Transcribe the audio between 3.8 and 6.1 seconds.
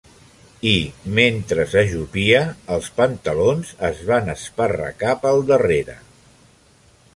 es van esparracar pel darrera.